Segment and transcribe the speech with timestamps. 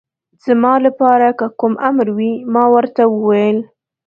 [0.45, 3.57] زما لپاره که کوم امر وي، ما ورته وویل.